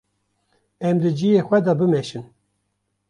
Em 0.87 0.95
di 1.01 1.11
cihê 1.17 1.41
xwe 1.47 1.59
de 1.65 1.73
bimeşin. 1.79 2.23